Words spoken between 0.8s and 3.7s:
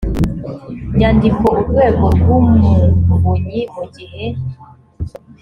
nyandiko urwego rw umuvunyi